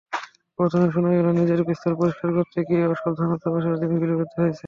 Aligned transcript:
প্রথমে 0.59 0.87
শোনা 0.93 1.09
গেল, 1.17 1.27
নিজের 1.39 1.59
পিস্তল 1.67 1.93
পরিষ্কার 1.99 2.29
করতে 2.37 2.59
গিয়ে 2.67 2.83
অসাবধানতাবশত 2.93 3.73
তিনি 3.81 3.95
গুলিবিদ্ধ 4.01 4.33
হয়েছেন। 4.37 4.59